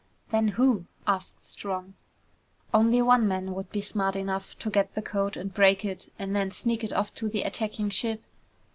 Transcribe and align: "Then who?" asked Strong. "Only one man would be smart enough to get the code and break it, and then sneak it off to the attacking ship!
"Then 0.31 0.47
who?" 0.57 0.87
asked 1.05 1.43
Strong. 1.45 1.93
"Only 2.73 3.03
one 3.03 3.27
man 3.27 3.53
would 3.53 3.71
be 3.71 3.81
smart 3.81 4.15
enough 4.15 4.57
to 4.57 4.71
get 4.71 4.95
the 4.95 5.01
code 5.03 5.37
and 5.37 5.53
break 5.53 5.85
it, 5.85 6.11
and 6.17 6.35
then 6.35 6.49
sneak 6.49 6.83
it 6.83 6.91
off 6.91 7.13
to 7.13 7.29
the 7.29 7.43
attacking 7.43 7.91
ship! 7.91 8.23